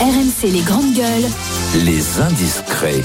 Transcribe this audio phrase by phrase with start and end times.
[0.00, 1.28] RMC les grandes gueules.
[1.84, 3.02] Les indiscrets.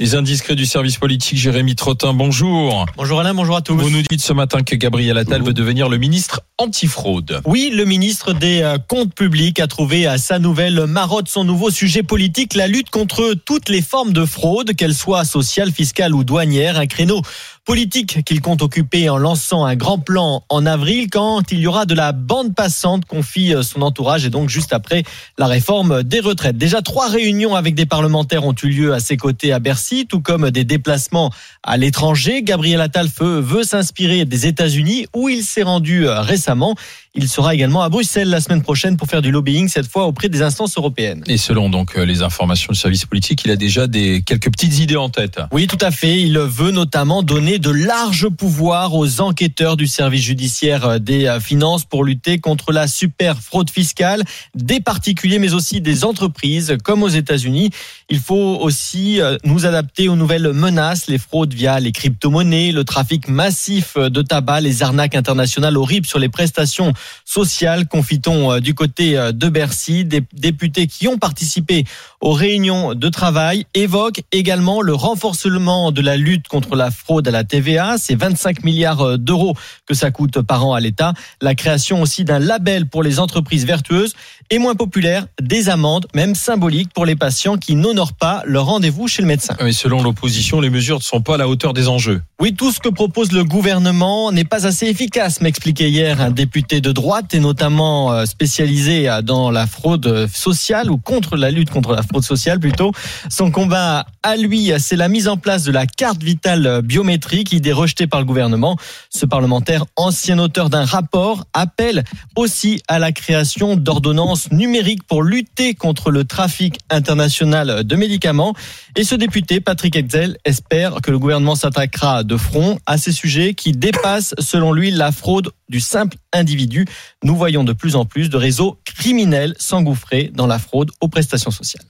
[0.00, 2.86] Les indiscrets du service politique, Jérémy Trottin, bonjour.
[2.96, 3.74] Bonjour Alain, bonjour à tous.
[3.74, 7.40] Vous nous dites ce matin que Gabriel Attal veut devenir le ministre antifraude.
[7.44, 11.70] Oui, le ministre des euh, Comptes publics a trouvé à sa nouvelle marotte son nouveau
[11.70, 16.22] sujet politique, la lutte contre toutes les formes de fraude, qu'elles soient sociales, fiscales ou
[16.22, 16.78] douanières.
[16.78, 17.22] Un créneau
[17.68, 21.84] politique qu'il compte occuper en lançant un grand plan en avril quand il y aura
[21.84, 25.02] de la bande passante, confie euh, son entourage et donc juste après
[25.38, 26.56] la réforme des retraites.
[26.56, 30.20] Déjà trois réunions avec des parlementaires ont eu lieu à ses côtés à Bercy, tout
[30.20, 31.30] comme des déplacements
[31.62, 32.42] à l'étranger.
[32.42, 36.74] Gabriel Attal veut, s'inspirer des États-Unis où il s'est rendu euh, récemment.
[37.14, 40.28] Il sera également à Bruxelles la semaine prochaine pour faire du lobbying, cette fois auprès
[40.28, 41.24] des instances européennes.
[41.26, 44.78] Et selon donc euh, les informations du service politique, il a déjà des quelques petites
[44.78, 45.40] idées en tête.
[45.50, 46.20] Oui, tout à fait.
[46.20, 51.84] Il veut notamment donner de larges pouvoirs aux enquêteurs du service judiciaire des euh, finances
[51.84, 54.22] pour lutter contre la super fraude fiscale
[54.54, 57.70] des particuliers, mais aussi des entreprises, comme aux États-Unis.
[58.10, 59.77] Il faut aussi nous adapter
[60.08, 65.14] aux nouvelles menaces, les fraudes via les crypto-monnaies, le trafic massif de tabac, les arnaques
[65.14, 66.92] internationales horribles sur les prestations
[67.24, 70.04] sociales, confie-t-on euh, du côté euh, de Bercy.
[70.04, 71.84] Des députés qui ont participé
[72.20, 77.30] aux réunions de travail évoquent également le renforcement de la lutte contre la fraude à
[77.30, 77.96] la TVA.
[77.98, 79.54] C'est 25 milliards euh, d'euros
[79.86, 81.14] que ça coûte par an à l'État.
[81.40, 84.14] La création aussi d'un label pour les entreprises vertueuses
[84.50, 89.08] et moins populaire, des amendes, même symboliques, pour les patients qui n'honorent pas leur rendez-vous
[89.08, 89.54] chez le médecin.
[89.68, 92.22] Mais selon l'opposition, les mesures ne sont pas à la hauteur des enjeux.
[92.40, 96.80] Oui, tout ce que propose le gouvernement n'est pas assez efficace, m'expliquait hier un député
[96.80, 101.92] de droite et notamment euh, spécialisé dans la fraude sociale ou contre la lutte contre
[101.92, 102.92] la fraude sociale plutôt.
[103.28, 107.72] Son combat à lui, c'est la mise en place de la carte vitale biométrique, idée
[107.72, 108.78] rejetée par le gouvernement.
[109.10, 112.04] Ce parlementaire, ancien auteur d'un rapport, appelle
[112.36, 118.54] aussi à la création d'ordonnances numérique pour lutter contre le trafic international de médicaments.
[118.96, 123.54] Et ce député, Patrick Hetzel, espère que le gouvernement s'attaquera de front à ces sujets
[123.54, 126.86] qui dépassent, selon lui, la fraude du simple individu.
[127.22, 131.50] Nous voyons de plus en plus de réseaux criminels s'engouffrer dans la fraude aux prestations
[131.50, 131.84] sociales.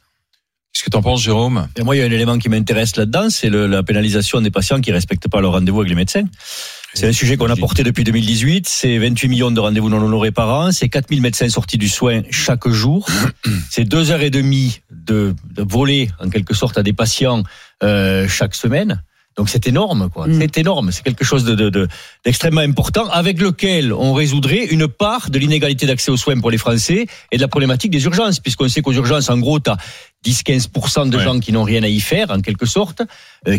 [0.72, 1.69] Qu'est-ce que tu en penses, Jérôme?
[1.76, 4.81] Et Moi, il y a un élément qui m'intéresse là-dedans, c'est la pénalisation des patients
[4.81, 6.25] qui respectent pas leur rendez-vous avec les médecins.
[6.94, 8.69] C'est un sujet qu'on a porté depuis 2018.
[8.69, 10.72] C'est 28 millions de rendez-vous non honorés par an.
[10.72, 13.06] C'est 4000 médecins sortis du soin chaque jour.
[13.71, 17.42] C'est deux heures et demie de, de voler, en quelque sorte, à des patients
[17.82, 19.02] euh, chaque semaine.
[19.36, 20.26] Donc c'est énorme, quoi.
[20.26, 20.41] Mm.
[20.41, 20.91] C'est énorme.
[20.91, 21.86] C'est quelque chose de, de, de-
[22.24, 26.58] d'extrêmement important avec lequel on résoudrait une part de l'inégalité d'accès aux soins pour les
[26.58, 29.76] Français et de la problématique des urgences, puisqu'on sait qu'aux urgences, en gros, tu as
[30.26, 31.22] 10-15% de Ouais.
[31.22, 33.02] gens qui n'ont rien à y faire, en quelque sorte,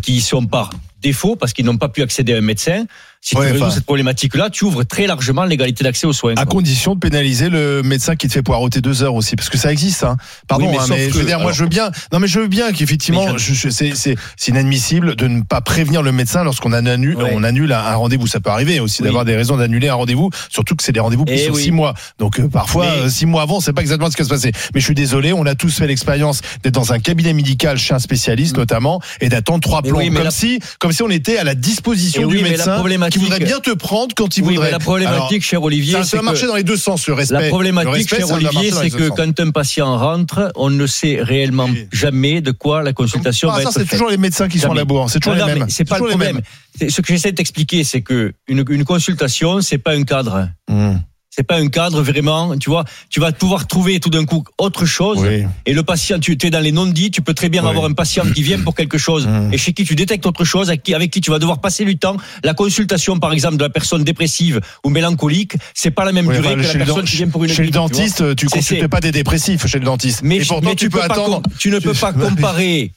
[0.02, 0.70] qui y sont par
[1.02, 2.84] défaut parce qu'ils n'ont pas pu accéder à un médecin.
[3.22, 6.32] Si Ouais, tu résous cette problématique-là, tu ouvres très largement l'égalité d'accès aux soins.
[6.34, 6.46] À quoi.
[6.46, 9.74] condition de pénaliser le médecin qui te fait poireauter deux heures aussi, parce que ça
[9.74, 10.04] existe.
[10.06, 10.16] Hein.
[10.48, 11.92] Pardon, Oui, mais hein, mais que- je veux dire, moi je veux bien.
[12.14, 14.16] Non, mais je veux bien qu'effectivement, c'est
[14.48, 17.32] inadmissible de ne pas prévenir le médecin lorsqu'on annule, Ouais.
[17.34, 18.28] on annule un, rendez-vous.
[18.28, 19.06] Ça peut arriver aussi Oui.
[19.08, 21.62] d'avoir des raisons d'annuler un rendez-vous, surtout que c'est des rendez-vous plus Eh oui.
[21.64, 21.94] six mois.
[22.20, 24.34] Donc euh, parfois Mais- euh, six mois avant, c'est pas exactement ce qui va se
[24.34, 24.52] passer.
[24.74, 27.94] Mais je suis désolé, on a tous fait l'expérience d'être dans un cabinet médical chez
[27.94, 31.38] un spécialiste notamment et d'attendre trois plombs, oui, comme la- si comme si on était
[31.38, 34.56] à la disposition du oui, la médecin qui voudrait bien te prendre quand il Oui,
[34.56, 34.68] voudrait.
[34.68, 36.78] mais la problématique, Alors, cher Olivier, ça, c'est ça va que- marcher dans les deux
[36.78, 37.42] sens, le respect.
[37.42, 41.20] La problématique, respect, cher ça Olivier, c'est que quand un patient rentre, on ne sait
[41.22, 41.88] réellement Oui.
[41.92, 43.92] jamais de quoi la consultation Par va hasard, être c'est faite.
[43.92, 44.80] toujours les médecins qui sont Jamais.
[44.80, 45.06] là-bas.
[45.08, 45.70] C'est toujours Non, les mêmes.
[45.70, 46.42] C'est pas le problème.
[46.78, 50.50] C'est- Ce que j'essaie de t'expliquer, c'est que une, une consultation, c'est pas un cadre.
[50.70, 50.96] Mmh.
[51.40, 52.84] C'est pas un cadre vraiment, tu vois.
[53.10, 55.20] Tu vas pouvoir trouver tout d'un coup autre chose.
[55.22, 55.46] Oui.
[55.66, 57.70] Et le patient, tu es dans les non-dits, tu peux très bien Oui.
[57.70, 59.54] avoir un patient qui vient pour quelque chose Mm.
[59.54, 61.86] et chez qui tu détectes autre chose, avec qui, avec qui tu vas devoir passer
[61.86, 62.18] du temps.
[62.44, 66.36] La consultation, par exemple, de la personne dépressive ou mélancolique, c'est pas la même Oui,
[66.36, 68.48] durée enfin, que la chez le personne qui vient pour une Chez le dentiste, tu
[68.50, 70.20] C'est- consultes pas des dépressifs chez le dentiste.
[70.24, 71.42] Mais, Et pourtant, mais tu peux pas attendre.
[71.58, 72.92] tu ne peux pas comparer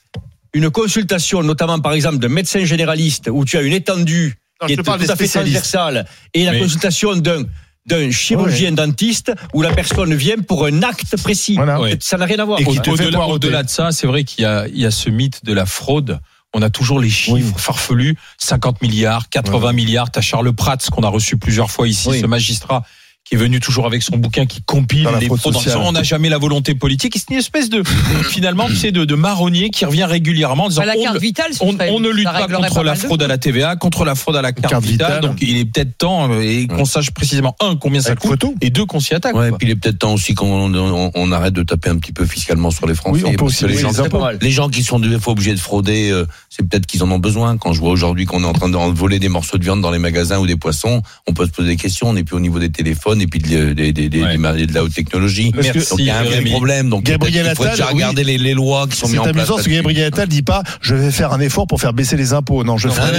[0.53, 4.73] une consultation, notamment par exemple d'un médecin généraliste, où tu as une étendue Non, qui
[4.73, 7.43] est tout des à fait transversale, et la Mais- consultation d'un
[7.85, 11.55] d'un chirurgien dentiste où la personne vient pour un acte précis.
[11.55, 11.81] Voilà.
[11.81, 11.97] Ouais.
[11.99, 12.59] Ça n'a rien à voir.
[12.61, 15.53] Et Au-delà de ça, c'est vrai qu'il y a, il y a ce mythe de
[15.53, 16.19] la fraude.
[16.53, 17.53] On a toujours les chiffres Oui.
[17.57, 20.11] farfelus 50 milliards, 80 milliards.
[20.11, 22.19] T'as Charles Prats qu'on a reçu plusieurs fois ici, Oui.
[22.21, 22.83] ce magistrat
[23.33, 26.75] est venu toujours avec son bouquin qui compile les disant, On n'a jamais la volonté
[26.75, 27.15] politique.
[27.15, 27.83] Et c'est une espèce de
[28.29, 31.15] finalement, tu sais, de, de marronnier qui revient régulièrement en disant Bah, la on carte
[31.15, 34.15] ne- vitale, on, on ne lutte pas contre la fraude à la TVA, contre la
[34.15, 35.15] fraude à la carte, Carte vitale.
[35.15, 35.29] vitale.
[35.29, 38.55] Donc il est peut-être temps euh, et qu'on sache précisément un combien ça coûte photo.
[38.61, 39.35] et deux qu'on s'y attaque.
[39.35, 39.57] Ouais, quoi.
[39.57, 42.25] puis il est peut-être temps aussi qu'on on, on arrête de taper un petit peu
[42.25, 43.21] fiscalement sur les Français.
[43.23, 45.33] Oui, on peut parce aussi que les, les gens, les gens qui sont des fois
[45.33, 46.25] obligés de frauder, euh,
[46.55, 47.57] c'est peut-être qu'ils en ont besoin.
[47.57, 49.97] Quand je vois aujourd'hui qu'on est en train d'envoler des morceaux de viande dans les
[49.97, 52.09] magasins ou des poissons, on peut se poser des questions.
[52.09, 55.51] On n'est plus au niveau des téléphones et puis de, de, de, la haute technologie.
[55.51, 55.65] Donc
[55.97, 56.91] il y a un vrai problème.
[56.91, 59.33] Donc Gabriel Attal, il faut regarder les, lois qui sont mises en place.
[59.33, 61.93] C'est amusant parce que Gabriel Attal dit pas je vais faire un effort pour faire
[61.93, 62.63] baisser les impôts.
[62.63, 63.09] Non, je non, fais non,